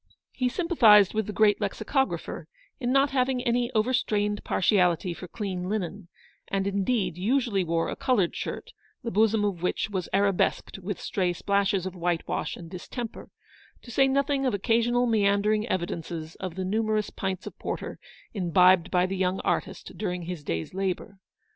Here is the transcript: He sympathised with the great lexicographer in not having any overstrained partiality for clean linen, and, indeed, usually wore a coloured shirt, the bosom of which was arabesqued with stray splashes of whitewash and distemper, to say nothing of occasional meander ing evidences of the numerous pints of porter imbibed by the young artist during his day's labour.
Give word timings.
He 0.31 0.49
sympathised 0.49 1.13
with 1.13 1.27
the 1.27 1.31
great 1.31 1.61
lexicographer 1.61 2.47
in 2.79 2.91
not 2.91 3.11
having 3.11 3.43
any 3.45 3.71
overstrained 3.73 4.43
partiality 4.43 5.13
for 5.13 5.27
clean 5.27 5.69
linen, 5.69 6.07
and, 6.47 6.65
indeed, 6.65 7.19
usually 7.19 7.63
wore 7.63 7.87
a 7.87 7.95
coloured 7.95 8.35
shirt, 8.35 8.71
the 9.03 9.11
bosom 9.11 9.45
of 9.45 9.61
which 9.61 9.91
was 9.91 10.09
arabesqued 10.11 10.79
with 10.79 10.99
stray 10.99 11.33
splashes 11.33 11.85
of 11.85 11.93
whitewash 11.95 12.55
and 12.57 12.71
distemper, 12.71 13.29
to 13.83 13.91
say 13.91 14.07
nothing 14.07 14.43
of 14.47 14.55
occasional 14.55 15.05
meander 15.05 15.53
ing 15.53 15.67
evidences 15.67 16.33
of 16.37 16.55
the 16.55 16.65
numerous 16.65 17.11
pints 17.11 17.45
of 17.45 17.55
porter 17.59 17.99
imbibed 18.33 18.89
by 18.89 19.05
the 19.05 19.15
young 19.17 19.39
artist 19.41 19.95
during 19.99 20.23
his 20.23 20.43
day's 20.43 20.73
labour. 20.73 21.19